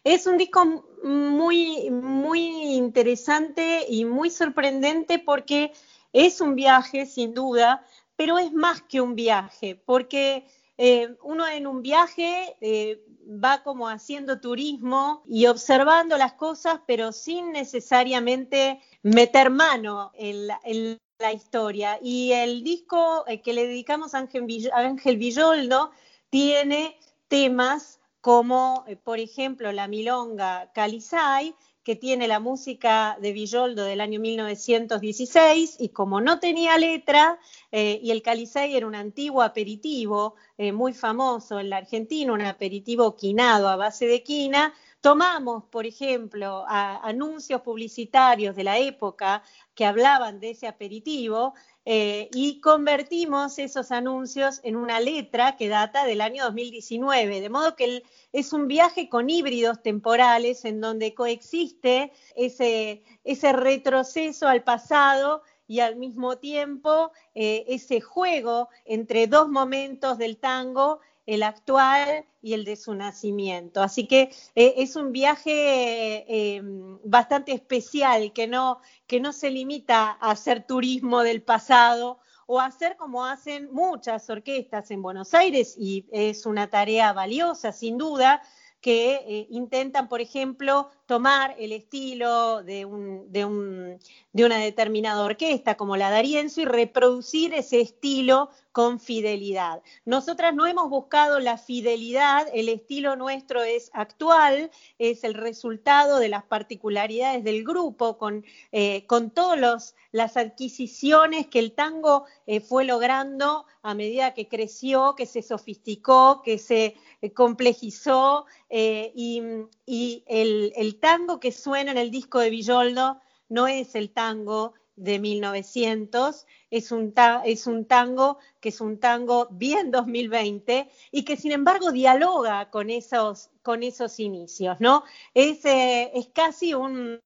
Es 0.04 0.26
un 0.26 0.38
disco 0.38 0.66
muy, 1.04 1.90
muy 1.92 2.40
interesante 2.76 3.86
y 3.88 4.06
muy 4.06 4.30
sorprendente 4.32 5.20
porque 5.20 5.74
es 6.14 6.42
un 6.42 6.56
viaje, 6.56 7.06
sin 7.06 7.34
duda, 7.34 7.86
pero 8.16 8.38
es 8.40 8.52
más 8.52 8.82
que 8.82 9.02
un 9.02 9.16
viaje, 9.16 9.76
porque 9.76 10.46
eh, 10.78 11.16
uno 11.24 11.48
en 11.48 11.68
un 11.68 11.82
viaje 11.82 12.56
eh, 12.62 13.04
va 13.28 13.64
como 13.64 13.88
haciendo 13.88 14.40
turismo 14.42 15.24
y 15.28 15.46
observando 15.46 16.18
las 16.18 16.34
cosas, 16.34 16.82
pero 16.88 17.12
sin 17.12 17.52
necesariamente 17.52 18.80
meter 19.04 19.52
mano 19.52 20.12
en 20.16 20.48
la, 20.48 20.60
en 20.64 21.00
la 21.20 21.32
historia. 21.32 22.00
Y 22.02 22.32
el 22.32 22.64
disco 22.64 23.24
eh, 23.28 23.42
que 23.42 23.54
le 23.54 23.68
dedicamos 23.68 24.16
a 24.16 24.20
Ángel, 24.20 25.18
Villoldo 25.18 25.92
tiene 26.30 26.98
temas 27.32 28.02
como, 28.20 28.84
eh, 28.88 28.98
por 28.98 29.20
ejemplo, 29.20 29.72
la 29.72 29.88
milonga 29.88 30.70
Calizay, 30.74 31.56
que 31.82 31.96
tiene 31.96 32.28
la 32.28 32.40
música 32.42 33.18
de 33.22 33.32
Villoldo 33.32 33.84
del 33.86 34.02
año 34.02 34.20
1916, 34.20 35.78
y 35.80 35.90
como 35.90 36.20
no 36.20 36.40
tenía 36.40 36.78
letra, 36.78 37.40
eh, 37.72 38.00
y 38.04 38.12
el 38.12 38.22
Calizay 38.22 38.76
era 38.76 38.86
un 38.86 38.96
antiguo 38.96 39.42
aperitivo 39.42 40.36
eh, 40.58 40.74
muy 40.74 40.94
famoso 40.94 41.58
en 41.60 41.70
la 41.70 41.78
Argentina, 41.78 42.34
un 42.34 42.42
aperitivo 42.42 43.16
quinado 43.16 43.70
a 43.70 43.78
base 43.78 44.06
de 44.08 44.22
quina, 44.24 44.74
tomamos, 45.00 45.64
por 45.72 45.86
ejemplo, 45.88 46.66
a- 46.68 46.98
anuncios 47.08 47.62
publicitarios 47.62 48.56
de 48.56 48.64
la 48.66 48.78
época 48.78 49.42
que 49.74 49.86
hablaban 49.86 50.40
de 50.42 50.52
ese 50.52 50.68
aperitivo 50.68 51.54
eh, 51.86 52.30
y 52.34 52.62
convertimos 52.62 53.58
esos 53.58 53.92
anuncios 53.92 54.60
en 54.64 54.76
una 54.76 55.00
letra 55.00 55.58
que 55.58 55.68
data 55.68 56.06
del 56.06 56.22
año 56.22 56.44
2019, 56.44 57.42
de 57.42 57.50
modo 57.50 57.76
que 57.76 58.04
es 58.32 58.54
un 58.54 58.68
viaje 58.68 59.10
con 59.10 59.30
híbridos 59.30 59.82
temporales 59.82 60.64
en 60.66 60.80
donde 60.80 61.16
coexiste 61.16 62.12
ese, 62.36 63.04
ese 63.24 63.54
retroceso 63.54 64.48
al 64.48 64.64
pasado 64.64 65.42
y 65.72 65.80
al 65.80 65.96
mismo 65.96 66.38
tiempo 66.38 67.14
eh, 67.34 67.66
ese 67.68 68.02
juego 68.02 68.70
entre 68.86 69.26
dos 69.28 69.50
momentos 69.50 70.18
del 70.18 70.38
tango, 70.38 71.00
el 71.26 71.44
actual 71.44 72.26
y 72.42 72.54
el 72.54 72.66
de 72.66 72.76
su 72.76 72.94
nacimiento. 72.96 73.82
Así 73.82 74.08
que 74.08 74.34
eh, 74.56 74.74
es 74.78 74.96
un 74.96 75.12
viaje 75.12 76.26
eh, 76.28 76.62
bastante 77.04 77.52
especial 77.54 78.34
que 78.34 78.48
no, 78.48 78.80
que 79.08 79.20
no 79.20 79.34
se 79.34 79.50
limita 79.50 80.18
a 80.20 80.32
hacer 80.32 80.66
turismo 80.66 81.22
del 81.24 81.42
pasado 81.42 82.20
o 82.48 82.60
a 82.60 82.66
hacer 82.66 82.98
como 82.98 83.26
hacen 83.26 83.70
muchas 83.72 84.30
orquestas 84.30 84.92
en 84.92 85.02
Buenos 85.02 85.34
Aires 85.34 85.76
y 85.78 86.06
es 86.12 86.46
una 86.46 86.70
tarea 86.70 87.14
valiosa 87.14 87.72
sin 87.72 87.98
duda 87.98 88.42
que 88.82 89.14
eh, 89.14 89.48
intentan, 89.52 90.10
por 90.10 90.22
ejemplo, 90.22 90.90
tomar 91.12 91.58
el 91.60 91.74
estilo 91.74 92.64
de, 92.64 92.86
un, 92.86 93.30
de, 93.34 93.44
un, 93.44 94.00
de, 94.32 94.46
una 94.46 94.60
determinada 94.60 95.26
orquesta 95.26 95.76
como 95.76 95.98
la 95.98 96.10
D'Arienzo 96.10 96.62
y 96.62 96.66
reproducir 96.66 97.54
ese 97.54 97.82
estilo 97.82 98.50
con 98.72 98.98
fidelidad. 98.98 99.82
Nosotras 100.06 100.56
no 100.56 100.66
hemos 100.68 100.90
buscado 100.90 101.42
la 101.42 101.58
fidelidad, 101.58 102.48
el 102.54 102.70
estilo 102.70 103.18
nuestro 103.18 103.62
es 103.62 103.92
actual, 103.94 104.72
es 105.00 105.26
el 105.26 105.34
resultado 105.34 106.18
de 106.18 106.30
las 106.30 106.46
particularidades 106.46 107.44
del 107.44 107.66
grupo, 107.66 108.18
con, 108.18 108.46
eh, 108.72 109.06
con 109.06 109.32
todas 109.32 109.96
las 110.14 110.38
adquisiciones 110.38 111.48
que 111.48 111.60
el 111.60 111.74
tango 111.74 112.24
eh, 112.48 112.62
fue 112.62 112.86
logrando 112.86 113.66
a 113.84 113.94
medida 113.96 114.34
que 114.34 114.48
creció, 114.48 115.16
que 115.16 115.26
se 115.26 115.42
sofisticó, 115.42 116.42
que 116.44 116.58
se 116.58 116.96
eh, 117.22 117.34
complejizó 117.34 118.46
eh, 118.70 119.12
y, 119.16 119.42
y 119.86 120.24
el, 120.28 120.72
el, 120.76 121.00
tango 121.02 121.42
que 121.42 121.52
suena 121.52 121.92
en 121.92 121.98
el 121.98 122.12
disco 122.12 122.40
de 122.40 122.50
Villoldo 122.50 123.20
no 123.50 123.68
es 123.68 123.96
el 123.96 124.12
tango 124.12 124.74
de 124.96 125.20
1900, 125.20 126.46
es 126.70 126.92
un, 126.92 127.14
es 127.44 127.68
un 127.68 127.86
tango 127.86 128.38
que 128.60 128.70
es 128.70 128.80
un 128.80 129.00
tango 129.00 129.48
bien 129.52 129.92
2020 129.92 130.90
y 131.12 131.26
que 131.26 131.36
sin 131.36 131.52
embargo 131.52 131.92
dialoga 131.92 132.70
con 132.70 132.90
esos, 132.90 133.50
con 133.64 133.84
esos 133.84 134.20
inicios, 134.20 134.78
¿no? 134.80 135.04
Es, 135.34 135.66
eh, 135.66 136.12
es 136.14 136.28
casi 136.28 136.74
un, 136.74 137.20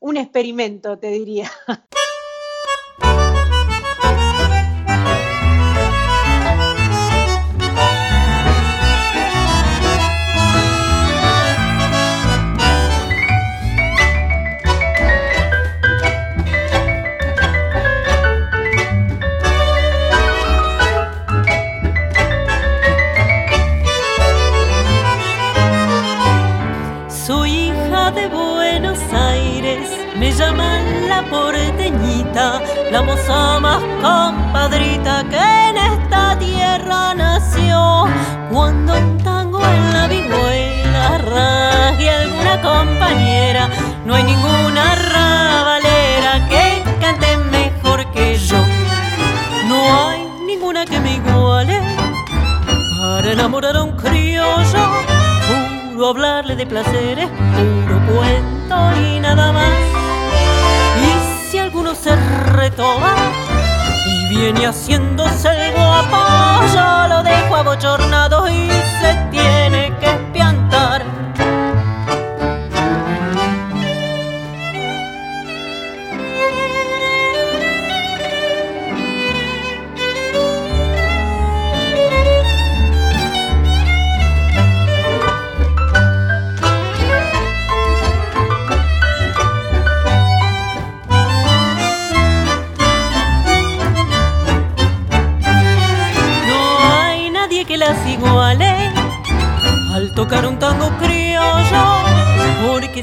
un 0.00 0.16
experimento, 0.16 0.98
te 0.98 1.08
diría. 1.08 1.50
moza 33.02 33.60
más 33.60 33.82
compadrita 34.02 35.24
que 35.28 35.68
en 35.68 35.76
esta 35.76 36.38
tierra 36.38 37.14
nació. 37.14 38.06
Cuando 38.50 38.96
un 38.98 39.18
tango 39.18 39.60
en 39.64 39.92
la 39.92 40.06
vihuela 40.06 41.18
rasgue 41.18 42.10
alguna 42.10 42.60
compañera, 42.60 43.68
no 44.04 44.14
hay 44.14 44.24
ninguna 44.24 44.94
rabalera 44.96 46.48
que 46.48 46.82
cante 47.00 47.36
mejor 47.36 48.10
que 48.12 48.36
yo. 48.36 48.58
No 49.68 50.08
hay 50.08 50.20
ninguna 50.46 50.84
que 50.84 51.00
me 51.00 51.14
iguale 51.14 51.80
para 53.00 53.32
enamorar 53.32 53.76
a 53.76 53.82
un 53.82 53.96
criollo. 53.96 54.84
Puro 55.92 56.08
hablarle 56.08 56.56
de 56.56 56.66
placeres, 56.66 57.28
puro 57.28 58.00
cuento 58.06 58.76
y 59.00 59.20
nada 59.20 59.52
más. 59.52 59.89
Alguno 61.80 61.94
se 61.94 62.14
retoma 62.52 63.14
y 64.06 64.26
viene 64.26 64.66
haciéndose 64.66 65.48
el 65.48 65.72
guapo, 65.72 66.66
yo 66.74 67.08
lo 67.08 67.22
dejo 67.22 67.56
abochornado 67.56 68.46
y 68.50 68.68
se 69.00 69.29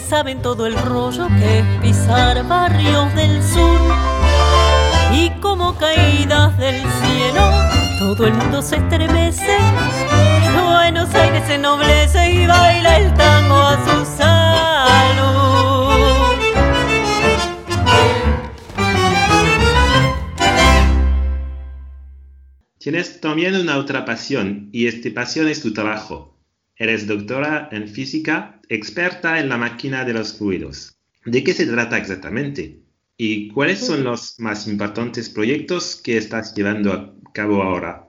saben 0.07 0.41
todo 0.41 0.65
el 0.67 0.77
rollo 0.77 1.27
que 1.27 1.59
es 1.59 1.65
pisar 1.81 2.47
barrios 2.47 3.13
del 3.13 3.43
sur. 3.43 3.79
Y 5.13 5.29
como 5.41 5.75
caídas 5.77 6.57
del 6.57 6.81
cielo, 6.81 7.41
todo 7.99 8.27
el 8.27 8.33
mundo 8.33 8.61
se 8.61 8.77
estremece. 8.77 9.57
Buenos 10.63 11.13
Aires 11.13 11.43
se 11.47 11.55
ennoblece 11.55 12.31
y 12.31 12.47
baila 12.47 12.99
el 12.99 13.13
tango 13.15 13.55
a 13.55 13.75
su 13.85 14.05
salud. 14.17 15.47
Tienes 22.77 23.19
también 23.19 23.55
una 23.55 23.77
otra 23.77 24.05
pasión 24.05 24.69
y 24.71 24.87
esta 24.87 25.09
pasión 25.13 25.49
es 25.49 25.61
tu 25.61 25.73
trabajo. 25.73 26.36
Eres 26.77 27.07
doctora 27.07 27.69
en 27.71 27.87
física, 27.87 28.61
experta 28.69 29.39
en 29.39 29.49
la 29.49 29.57
máquina 29.57 30.05
de 30.05 30.13
los 30.13 30.37
fluidos. 30.37 30.97
¿De 31.25 31.43
qué 31.43 31.53
se 31.53 31.65
trata 31.65 31.97
exactamente? 31.97 32.81
¿Y 33.17 33.49
cuáles 33.49 33.79
son 33.79 34.03
los 34.03 34.39
más 34.39 34.67
importantes 34.67 35.29
proyectos 35.29 35.95
que 35.95 36.17
estás 36.17 36.53
llevando 36.53 36.93
a 36.93 37.13
cabo 37.33 37.63
ahora? 37.63 38.07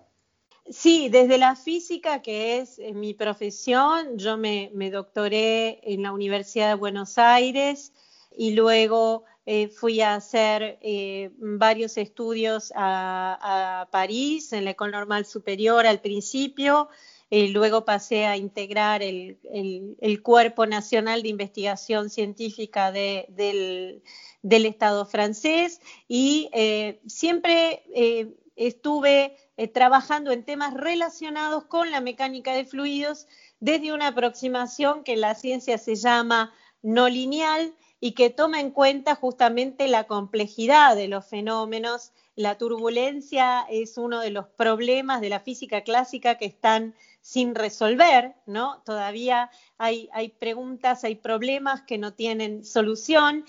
Sí, 0.71 1.09
desde 1.09 1.39
la 1.39 1.57
física, 1.57 2.21
que 2.21 2.59
es 2.59 2.79
eh, 2.79 2.93
mi 2.93 3.15
profesión, 3.15 4.19
yo 4.19 4.37
me, 4.37 4.71
me 4.75 4.91
doctoré 4.91 5.81
en 5.83 6.03
la 6.03 6.13
Universidad 6.13 6.69
de 6.69 6.75
Buenos 6.75 7.17
Aires 7.17 7.95
y 8.37 8.53
luego 8.53 9.25
eh, 9.51 9.69
fui 9.69 10.03
a 10.03 10.15
hacer 10.15 10.79
eh, 10.83 11.31
varios 11.39 11.97
estudios 11.97 12.71
a, 12.77 13.89
París, 13.91 14.53
en 14.53 14.67
la 14.67 14.73
École 14.73 14.93
Normale 14.93 15.25
Superior 15.25 15.87
al 15.87 16.03
principio, 16.03 16.91
eh, 17.31 17.49
luego 17.49 17.85
pasé 17.85 18.27
a 18.27 18.37
integrar 18.37 19.03
el, 19.03 19.39
el- 19.53 19.97
el 20.01 20.23
Cuerpo 20.23 20.67
Nacional 20.67 21.23
de 21.23 21.29
Investigación 21.29 22.11
Científica 22.11 22.93
de- 22.93 23.27
del, 23.31 24.03
del 24.43 24.67
Estado 24.67 25.05
francés 25.07 25.81
y 26.09 26.49
eh, 26.53 27.01
siempre 27.07 27.83
eh, 27.95 28.35
estuve 28.57 29.37
eh, 29.57 29.69
trabajando 29.69 30.31
en 30.33 30.45
temas 30.45 30.75
relacionados 30.75 31.65
con 31.65 31.91
la 31.91 32.01
mecánica 32.01 32.53
de 32.55 32.65
fluidos 32.65 33.27
desde 33.61 33.93
una 33.93 34.09
aproximación 34.09 35.05
que 35.05 35.13
en 35.15 35.21
la 35.21 35.35
ciencia 35.35 35.79
se 35.79 35.97
llama 35.97 36.53
no 36.83 37.09
lineal 37.09 37.75
y 38.01 38.13
que 38.13 38.31
toma 38.31 38.61
en 38.61 38.71
cuenta 38.71 39.15
justamente 39.17 39.89
la 39.89 40.05
complejidad 40.05 40.95
de 40.97 41.09
los 41.09 41.27
fenómenos. 41.27 42.13
La 42.39 42.57
turbulencia 42.57 43.67
es 43.69 43.99
uno 43.99 44.21
de 44.21 44.31
los 44.31 44.47
problemas 44.47 45.21
de 45.21 45.29
la 45.29 45.41
física 45.41 45.81
clásica 45.81 46.39
que 46.39 46.45
están 46.45 46.95
sin 47.21 47.57
resolver, 47.57 48.37
¿no? 48.47 48.81
Todavía 48.85 49.51
hay, 49.77 50.09
preguntas, 50.39 51.03
hay 51.03 51.17
problemas 51.17 51.83
que 51.83 51.99
no 51.99 52.15
tienen 52.15 52.65
solución. 52.65 53.45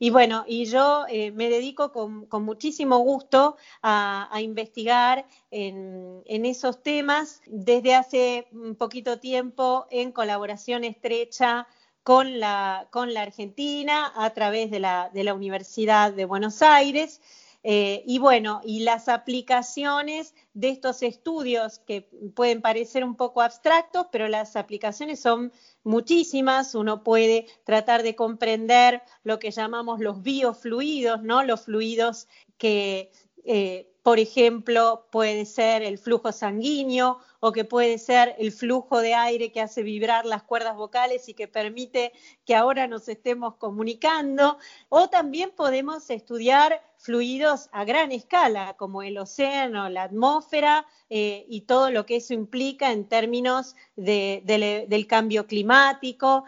Y 0.00 0.10
bueno, 0.10 0.44
y 0.44 0.64
yo 0.64 1.04
eh, 1.08 1.30
me 1.30 1.48
dedico 1.48 1.92
con, 1.92 2.26
muchísimo 2.44 2.98
gusto 2.98 3.58
a, 3.80 4.28
investigar 4.42 5.24
en, 5.52 6.24
esos 6.26 6.82
temas 6.82 7.42
desde 7.46 7.94
hace 7.94 8.48
un 8.50 8.74
poquito 8.74 9.20
tiempo 9.20 9.86
en 9.88 10.10
colaboración 10.10 10.82
estrecha 10.82 11.68
con 12.02 12.40
la, 12.40 12.88
Argentina 12.92 14.12
a 14.16 14.30
través 14.30 14.72
de 14.72 14.80
la 14.80 15.34
Universidad 15.34 16.12
de 16.12 16.24
Buenos 16.24 16.60
Aires. 16.60 17.20
Eh, 17.62 18.02
y 18.06 18.18
bueno, 18.18 18.60
y 18.64 18.80
las 18.80 19.08
aplicaciones 19.08 20.34
de 20.54 20.68
estos 20.68 21.02
estudios 21.02 21.80
que 21.80 22.08
pueden 22.34 22.62
parecer 22.62 23.04
un 23.04 23.16
poco 23.16 23.42
abstractos, 23.42 24.06
pero 24.12 24.28
las 24.28 24.56
aplicaciones 24.56 25.20
son 25.20 25.52
muchísimas. 25.82 26.74
Uno 26.74 27.02
puede 27.02 27.46
tratar 27.64 28.02
de 28.02 28.14
comprender 28.14 29.02
lo 29.24 29.38
que 29.38 29.50
llamamos 29.50 30.00
los 30.00 30.22
biofluidos, 30.22 31.22
¿no? 31.22 31.42
Los 31.42 31.62
fluidos 31.62 32.28
que, 32.58 33.10
eh, 33.44 33.92
por 34.02 34.18
ejemplo, 34.18 35.08
puede 35.10 35.44
ser 35.44 35.82
el 35.82 35.98
flujo 35.98 36.30
sanguíneo 36.32 37.18
o 37.40 37.52
que 37.52 37.64
puede 37.64 37.98
ser 37.98 38.34
el 38.38 38.52
flujo 38.52 39.00
de 39.00 39.14
aire 39.14 39.52
que 39.52 39.60
hace 39.60 39.82
vibrar 39.82 40.24
las 40.26 40.42
cuerdas 40.42 40.76
vocales 40.76 41.28
y 41.28 41.34
que 41.34 41.48
permite 41.48 42.12
que 42.44 42.54
ahora 42.54 42.86
nos 42.86 43.08
estemos 43.08 43.56
comunicando. 43.56 44.58
O 44.88 45.08
también 45.08 45.50
podemos 45.50 46.08
estudiar 46.10 46.82
fluidos 47.06 47.68
a 47.70 47.84
gran 47.84 48.10
escala, 48.10 48.74
como 48.76 49.00
el 49.00 49.16
océano, 49.16 49.88
la 49.88 50.02
atmósfera 50.02 50.84
eh, 51.08 51.46
y 51.48 51.60
todo 51.60 51.92
lo 51.92 52.04
que 52.04 52.16
eso 52.16 52.34
implica 52.34 52.90
en 52.90 53.04
términos 53.08 53.76
de, 53.94 54.42
de, 54.44 54.86
del 54.88 55.06
cambio 55.06 55.46
climático. 55.46 56.44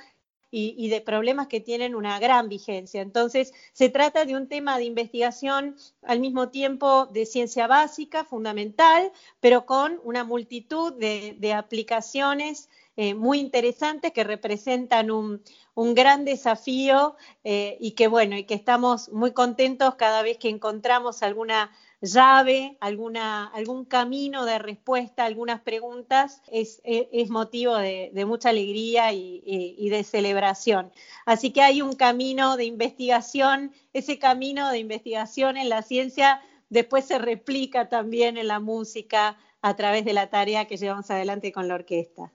Y, 0.50 0.88
de 0.88 1.02
problemas 1.02 1.46
que 1.46 1.60
tienen 1.60 1.94
una 1.94 2.18
gran 2.18 2.48
vigencia. 2.48 3.02
Entonces, 3.02 3.52
se 3.74 3.90
trata 3.90 4.24
de 4.24 4.34
un 4.34 4.48
tema 4.48 4.78
de 4.78 4.84
investigación 4.84 5.76
al 6.02 6.20
mismo 6.20 6.48
tiempo 6.48 7.04
de 7.04 7.26
ciencia 7.26 7.66
básica, 7.66 8.24
fundamental, 8.24 9.12
pero 9.40 9.66
con 9.66 10.00
una 10.04 10.24
multitud 10.24 10.94
de, 10.94 11.52
aplicaciones 11.52 12.70
eh, 12.96 13.12
muy 13.12 13.40
interesantes 13.40 14.12
que 14.12 14.24
representan 14.24 15.10
un, 15.10 15.42
un 15.78 15.94
gran 15.94 16.24
desafío 16.24 17.14
eh, 17.44 17.76
y 17.78 17.92
que, 17.92 18.08
bueno, 18.08 18.36
y 18.36 18.42
que 18.42 18.54
estamos 18.54 19.10
muy 19.10 19.30
contentos 19.30 19.94
cada 19.94 20.22
vez 20.22 20.36
que 20.36 20.48
encontramos 20.48 21.22
alguna 21.22 21.70
llave, 22.00 22.76
alguna, 22.80 23.46
algún 23.46 23.84
camino 23.84 24.44
de 24.44 24.58
respuesta 24.58 25.24
a 25.24 25.26
algunas 25.26 25.60
preguntas, 25.60 26.42
es, 26.50 26.80
es, 26.84 27.06
es 27.12 27.30
motivo 27.30 27.76
de, 27.76 28.10
de, 28.14 28.24
mucha 28.24 28.50
alegría 28.50 29.12
y, 29.12 29.42
y, 29.44 29.74
y, 29.78 29.88
de 29.88 30.04
celebración. 30.04 30.92
Así 31.26 31.50
que 31.50 31.62
hay 31.62 31.82
un 31.82 31.94
camino 31.94 32.56
de 32.56 32.64
investigación, 32.64 33.72
ese 33.92 34.18
camino 34.18 34.70
de 34.70 34.78
investigación 34.78 35.56
en 35.56 35.68
la 35.68 35.82
ciencia 35.82 36.40
después 36.70 37.04
se 37.06 37.18
replica 37.18 37.88
también 37.88 38.36
en 38.36 38.48
la 38.48 38.60
música 38.60 39.38
a 39.62 39.76
través 39.76 40.04
de 40.04 40.12
la 40.12 40.30
tarea 40.30 40.66
que 40.66 40.76
llevamos 40.76 41.10
adelante 41.10 41.52
con 41.52 41.68
la 41.68 41.74
orquesta. 41.74 42.32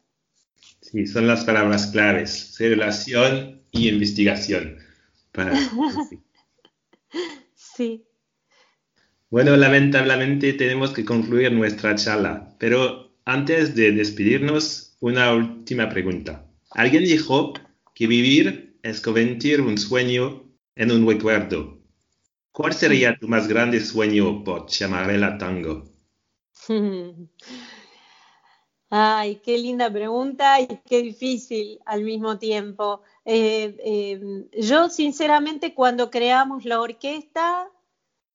Sí, 0.81 1.07
son 1.07 1.27
las 1.27 1.45
palabras 1.45 1.87
claves, 1.87 2.55
celebración 2.55 3.61
y 3.71 3.89
investigación. 3.89 4.77
Para... 5.31 5.53
sí. 7.55 8.05
Bueno, 9.33 9.57
lamentablemente 9.57 10.53
tenemos 10.53 10.91
que 10.91 11.03
concluir 11.03 11.51
nuestra 11.51 11.95
charla, 11.95 12.53
pero 12.59 13.15
antes 13.25 13.73
de 13.73 13.91
despedirnos, 13.91 14.95
una 14.99 15.33
última 15.33 15.89
pregunta. 15.89 16.45
Alguien 16.69 17.03
dijo 17.03 17.53
que 17.95 18.05
vivir 18.05 18.77
es 18.83 19.01
convertir 19.01 19.59
un 19.61 19.79
sueño 19.79 20.43
en 20.75 20.91
un 20.91 21.07
recuerdo. 21.07 21.79
¿Cuál 22.51 22.73
sería 22.75 23.17
tu 23.17 23.27
más 23.27 23.47
grande 23.47 23.79
sueño 23.79 24.43
por 24.43 24.67
Chamarela 24.67 25.39
Tango? 25.39 25.83
Ay, 28.91 29.41
qué 29.43 29.57
linda 29.57 29.91
pregunta 29.91 30.61
y 30.61 30.67
qué 30.87 31.01
difícil 31.01 31.79
al 31.87 32.03
mismo 32.03 32.37
tiempo. 32.37 33.01
Eh, 33.25 33.75
eh, 33.83 34.45
yo 34.61 34.89
sinceramente 34.89 35.73
cuando 35.73 36.11
creamos 36.11 36.65
la 36.65 36.79
orquesta 36.79 37.67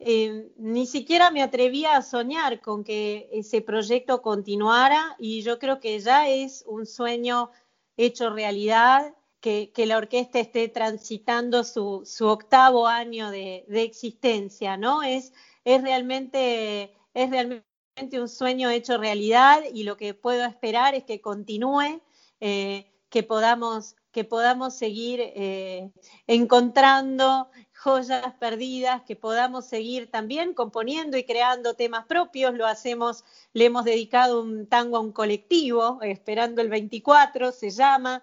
eh, 0.00 0.52
ni 0.56 0.86
siquiera 0.86 1.30
me 1.30 1.42
atrevía 1.42 1.96
a 1.96 2.02
soñar 2.02 2.60
con 2.60 2.84
que 2.84 3.28
ese 3.32 3.60
proyecto 3.62 4.22
continuara 4.22 5.16
y 5.18 5.42
yo 5.42 5.58
creo 5.58 5.80
que 5.80 5.98
ya 5.98 6.28
es 6.28 6.64
un 6.66 6.86
sueño 6.86 7.50
hecho 7.96 8.30
realidad, 8.30 9.14
que, 9.40 9.72
la 9.86 9.96
orquesta 9.96 10.40
esté 10.40 10.68
transitando 10.68 11.64
su, 11.64 12.04
octavo 12.20 12.86
año 12.86 13.30
de, 13.30 13.64
existencia, 13.68 14.76
¿no? 14.76 15.02
Es, 15.02 15.32
realmente, 15.64 16.94
es 17.14 17.30
realmente 17.30 18.20
un 18.20 18.28
sueño 18.28 18.70
hecho 18.70 18.98
realidad 18.98 19.62
y 19.72 19.84
lo 19.84 19.96
que 19.96 20.14
puedo 20.14 20.44
esperar 20.44 20.94
es 20.94 21.04
que 21.04 21.20
continúe, 21.20 22.00
eh, 22.40 22.92
que, 23.10 23.22
podamos, 23.22 23.96
que 24.12 24.24
podamos 24.24 24.74
seguir 24.74 25.20
eh, 25.20 25.90
encontrando 26.26 27.48
joyas 27.78 28.34
perdidas, 28.40 29.02
que 29.02 29.14
podamos 29.14 29.66
seguir 29.66 30.10
también 30.10 30.52
componiendo 30.52 31.16
y 31.16 31.24
creando 31.24 31.74
temas 31.74 32.06
propios. 32.06 32.54
Lo 32.54 32.66
hacemos, 32.66 33.24
le 33.52 33.66
hemos 33.66 33.84
dedicado 33.84 34.42
un 34.42 34.66
tango 34.66 34.96
a 34.96 35.00
un 35.00 35.12
colectivo, 35.12 36.00
Esperando 36.02 36.60
el 36.60 36.68
24 36.68 37.52
se 37.52 37.70
llama. 37.70 38.22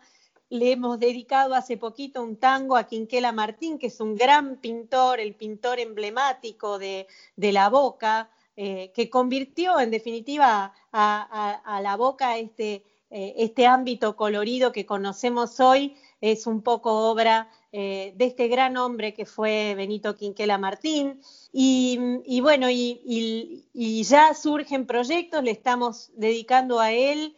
Le 0.49 0.73
hemos 0.73 0.99
dedicado 0.99 1.55
hace 1.55 1.77
poquito 1.77 2.21
un 2.21 2.35
tango 2.35 2.75
a 2.75 2.83
Quinquela 2.83 3.31
Martín, 3.31 3.79
que 3.79 3.87
es 3.87 3.99
un 3.99 4.15
gran 4.15 4.57
pintor, 4.57 5.19
el 5.19 5.33
pintor 5.35 5.79
emblemático 5.79 6.77
de, 6.77 7.07
de 7.35 7.51
la 7.51 7.69
boca, 7.69 8.29
eh, 8.57 8.91
que 8.93 9.09
convirtió 9.09 9.79
en 9.79 9.91
definitiva 9.91 10.73
a, 10.93 11.79
la 11.81 11.95
boca 11.97 12.37
este, 12.37 12.85
eh, 13.09 13.33
este 13.37 13.67
ámbito 13.67 14.15
colorido 14.15 14.71
que 14.71 14.85
conocemos 14.85 15.59
hoy, 15.59 15.97
es 16.21 16.47
un 16.47 16.61
poco 16.61 17.09
obra 17.09 17.49
eh, 17.77 18.13
de 18.15 18.25
este 18.25 18.47
gran 18.47 18.77
hombre 18.77 19.13
que 19.13 19.25
fue 19.25 19.73
Benito 19.75 20.15
Quinquela 20.15 20.57
Martín. 20.57 21.19
Y, 21.51 22.39
bueno, 22.41 22.69
y, 22.69 24.03
ya 24.03 24.33
surgen 24.33 24.85
proyectos, 24.85 25.43
le 25.43 25.51
estamos 25.51 26.11
dedicando 26.15 26.79
a 26.79 26.91
él 26.91 27.35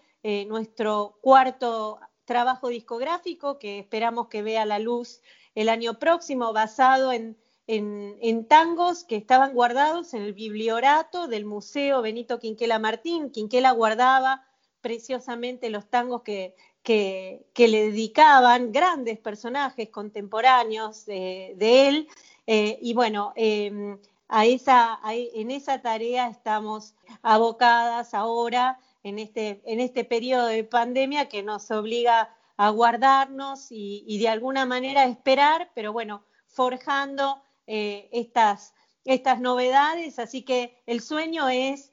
nuestro 0.47 1.17
cuarto 1.21 1.99
trabajo 2.25 2.67
discográfico 2.67 3.57
que 3.57 3.79
esperamos 3.79 4.27
que 4.27 4.41
vea 4.41 4.65
la 4.65 4.77
luz 4.77 5.21
el 5.55 5.69
año 5.69 5.97
próximo, 5.99 6.51
basado 6.51 7.13
en 7.13 7.37
en, 7.67 8.45
tangos 8.47 9.03
que 9.03 9.17
estaban 9.17 9.53
guardados 9.53 10.13
en 10.13 10.23
el 10.23 10.33
bibliorato 10.33 11.27
del 11.27 11.45
Museo 11.45 12.01
Benito 12.01 12.39
Quinquela 12.39 12.79
Martín. 12.79 13.29
Quinquela 13.29 13.71
guardaba 13.71 14.45
preciosamente 14.81 15.69
los 15.69 15.89
tangos 15.89 16.23
que, 16.23 16.55
que, 16.87 17.67
le 17.67 17.87
dedicaban 17.87 18.71
grandes 18.71 19.19
personajes 19.19 19.89
contemporáneos 19.89 21.05
de, 21.05 21.55
él. 21.59 22.07
Eh, 22.45 22.79
y 22.81 22.93
bueno, 22.93 23.33
em, 23.35 23.99
a 24.29 24.45
esa, 24.45 24.97
en 25.03 25.51
esa 25.51 25.81
tarea 25.81 26.29
estamos 26.29 26.95
abocadas 27.21 28.13
ahora 28.13 28.79
en 29.03 29.19
este, 29.19 29.61
en 29.65 29.81
este 29.81 30.05
periodo 30.05 30.47
de 30.47 30.63
pandemia 30.63 31.27
que 31.27 31.43
nos 31.43 31.69
obliga 31.71 32.33
a 32.55 32.69
guardarnos 32.69 33.67
y, 33.69 34.17
de 34.17 34.29
alguna 34.29 34.65
manera 34.65 35.03
esperar, 35.03 35.69
pero 35.75 35.91
bueno, 35.91 36.23
forjando 36.47 37.43
eh, 37.67 38.07
estas, 38.13 38.73
estas 39.03 39.41
novedades, 39.41 40.19
así 40.19 40.43
que 40.43 40.81
el 40.85 41.01
sueño 41.01 41.49
es 41.49 41.91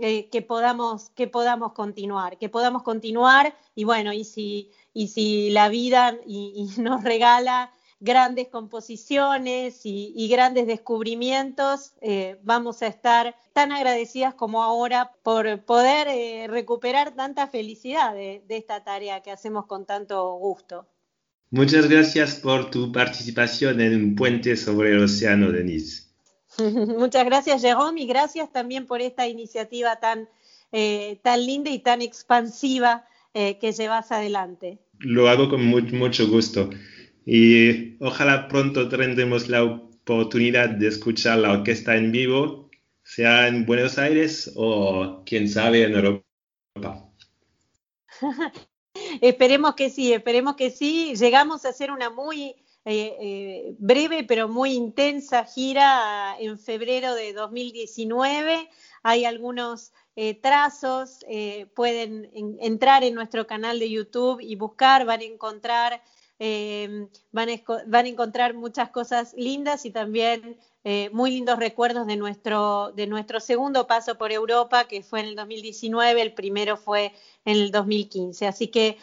eh, 0.00 0.28
que, 0.30 0.42
podamos, 0.42 1.10
que 1.10 1.28
podamos 1.28 1.72
continuar, 1.72 2.38
que 2.38 2.48
podamos 2.48 2.82
continuar 2.82 3.56
y 3.74 3.84
bueno, 3.84 4.12
y 4.12 4.24
si, 4.24 4.70
y 4.92 5.08
si 5.08 5.50
la 5.50 5.68
vida 5.68 6.16
y, 6.26 6.68
nos 6.78 7.02
regala 7.04 7.72
grandes 8.00 8.48
composiciones 8.48 9.80
y, 9.84 10.28
grandes 10.28 10.66
descubrimientos, 10.66 11.94
eh, 12.02 12.38
vamos 12.42 12.82
a 12.82 12.86
estar 12.86 13.34
tan 13.52 13.72
agradecidas 13.72 14.34
como 14.34 14.62
ahora 14.62 15.12
por 15.22 15.64
poder 15.64 16.50
recuperar 16.50 17.14
tanta 17.14 17.46
felicidad 17.46 18.14
de 18.14 18.44
esta 18.48 18.84
tarea 18.84 19.22
que 19.22 19.30
hacemos 19.30 19.66
con 19.66 19.86
tanto 19.86 20.34
gusto. 20.34 20.86
Muchas 21.54 21.88
gracias 21.88 22.34
por 22.34 22.68
tu 22.68 22.90
participación 22.90 23.80
en 23.80 23.94
un 23.94 24.16
puente 24.16 24.56
sobre 24.56 24.90
el 24.90 25.04
océano, 25.04 25.52
Denise. 25.52 26.03
Muchas 26.98 27.24
gracias, 27.24 27.62
Jerome, 27.62 28.00
y 28.02 28.06
gracias 28.06 28.52
también 28.52 28.86
por 28.86 29.00
esta 29.00 29.26
iniciativa 29.26 29.96
tan, 29.96 30.28
eh, 30.72 31.18
tan 31.22 31.44
linda 31.44 31.70
y 31.70 31.78
tan 31.78 32.02
expansiva 32.02 33.06
eh, 33.32 33.58
que 33.58 33.72
llevas 33.72 34.12
adelante. 34.12 34.78
Lo 35.00 35.28
hago 35.28 35.48
con 35.48 35.64
mucho 35.66 36.28
gusto 36.28 36.70
y 37.26 37.96
ojalá 38.02 38.48
pronto 38.48 38.88
tendremos 38.88 39.48
la 39.48 39.64
oportunidad 39.64 40.68
de 40.68 40.88
escuchar 40.88 41.38
la 41.38 41.52
orquesta 41.52 41.96
en 41.96 42.12
vivo, 42.12 42.70
sea 43.02 43.48
en 43.48 43.66
Buenos 43.66 43.98
Aires 43.98 44.52
o 44.56 45.22
quién 45.24 45.48
sabe 45.48 45.84
en 45.84 45.94
Europa. 45.94 47.10
Esperemos 49.20 49.74
que 49.74 49.90
sí, 49.90 50.12
esperemos 50.12 50.56
que 50.56 50.70
sí. 50.70 51.14
Llegamos 51.16 51.64
a 51.64 51.70
hacer 51.70 51.90
una 51.90 52.10
muy 52.10 52.54
eh, 52.86 53.16
eh, 53.18 53.74
breve 53.78 54.24
pero 54.24 54.46
muy 54.46 54.74
intensa 54.74 55.44
gira 55.44 56.36
en 56.38 56.58
febrero 56.58 57.14
de 57.14 57.32
2019. 57.32 58.68
Hay 59.02 59.24
algunos 59.24 59.92
eh, 60.16 60.34
trazos, 60.34 61.24
pueden 61.74 62.30
entrar 62.60 63.02
en 63.02 63.14
nuestro 63.14 63.46
canal 63.46 63.78
de 63.78 63.90
YouTube 63.90 64.40
y 64.40 64.54
buscar, 64.56 65.06
van 65.06 65.20
a 65.20 65.24
encontrar 65.24 66.02
van, 67.32 67.48
a, 67.48 68.08
encontrar 68.08 68.54
muchas 68.54 68.90
cosas 68.90 69.34
lindas 69.34 69.86
y 69.86 69.90
también 69.90 70.58
muy 71.12 71.30
lindos 71.30 71.58
recuerdos 71.58 72.06
de 72.06 72.16
nuestro, 72.16 72.92
de 72.92 73.06
nuestro 73.06 73.40
segundo 73.40 73.86
paso 73.86 74.18
por 74.18 74.30
Europa, 74.30 74.84
que 74.84 75.02
fue 75.02 75.20
en 75.20 75.26
el 75.26 75.36
2019, 75.36 76.20
el 76.20 76.34
primero 76.34 76.76
fue 76.76 77.12
en 77.46 77.56
el 77.56 77.70
2015. 77.70 78.46
Así 78.46 78.68
que 78.68 78.98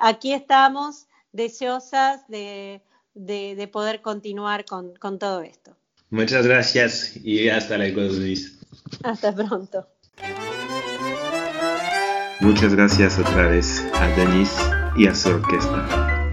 aquí 0.00 0.34
estamos 0.34 1.06
deseosas 1.32 2.28
de, 2.28 2.82
de, 3.14 3.68
poder 3.72 4.02
continuar 4.02 4.64
con, 4.64 4.94
con, 4.96 5.18
todo 5.18 5.42
esto. 5.42 5.76
Muchas 6.10 6.46
gracias 6.46 7.16
y 7.16 7.48
hasta 7.48 7.78
luego, 7.78 8.02
Luis. 8.02 8.58
Hasta 9.02 9.34
pronto. 9.34 9.88
Muchas 12.40 12.74
gracias 12.74 13.18
otra 13.18 13.48
vez 13.48 13.82
a 13.94 14.06
Denise 14.08 14.62
y 14.96 15.06
a 15.06 15.14
su 15.14 15.30
orquesta. 15.30 16.32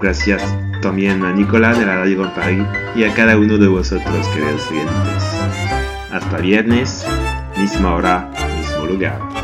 Gracias 0.00 0.42
también 0.80 1.22
a 1.24 1.32
Nicolás 1.32 1.78
de 1.78 1.84
la 1.84 1.96
Radio 1.96 2.32
París 2.34 2.64
y 2.96 3.04
a 3.04 3.14
cada 3.14 3.36
uno 3.36 3.58
de 3.58 3.68
vosotros, 3.68 4.26
queridos 4.28 4.66
oyentes. 4.70 5.24
Hasta 6.10 6.38
viernes, 6.38 7.04
misma 7.58 7.94
hora, 7.94 8.30
mismo 8.58 8.86
lugar. 8.86 9.39